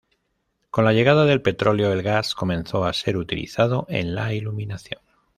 Con 0.71 0.83
la 0.83 0.93
llegada 0.93 1.25
del 1.25 1.43
petróleo, 1.43 1.93
el 1.93 2.01
gas 2.01 2.33
comenzó 2.33 2.85
a 2.85 2.93
ser 2.93 3.17
utilizado 3.17 3.85
en 3.87 4.15
la 4.15 4.33
iluminación. 4.33 4.99